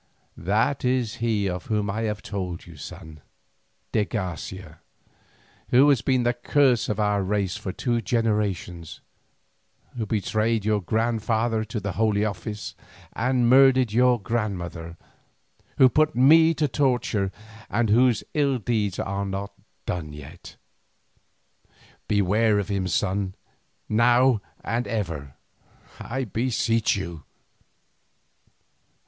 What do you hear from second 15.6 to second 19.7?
who put me to torture, and whose ill deeds are not